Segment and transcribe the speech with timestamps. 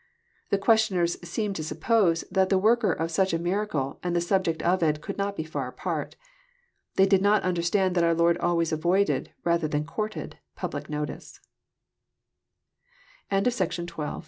[0.49, 4.63] The questioners seem to suppose that the worker of such a miracle and the subject
[4.63, 6.15] of it could not be far apart.
[6.95, 11.39] They did not understand that our Lord always avoided, rather than courtedf public notice.
[13.29, 13.79] JOHN IX.